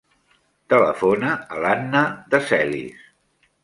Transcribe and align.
Telefona 0.75 1.31
a 1.59 1.63
l'Anna 1.67 2.05
De 2.35 2.43
Celis. 2.51 3.09